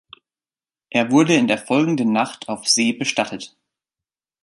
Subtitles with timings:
[0.89, 3.55] Er wurde in der folgenden Nacht auf See bestattet.